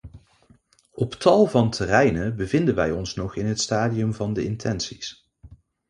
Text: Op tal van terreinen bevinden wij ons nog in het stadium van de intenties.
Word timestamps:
Op 0.93 1.13
tal 1.13 1.45
van 1.45 1.69
terreinen 1.69 2.35
bevinden 2.35 2.75
wij 2.75 2.91
ons 2.91 3.13
nog 3.15 3.35
in 3.35 3.45
het 3.45 3.61
stadium 3.61 4.13
van 4.13 4.33
de 4.33 4.43
intenties. 4.43 5.27